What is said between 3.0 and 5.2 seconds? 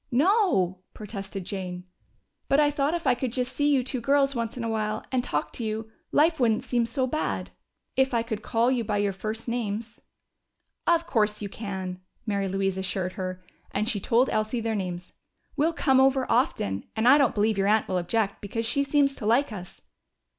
I could just see you two girls once in a while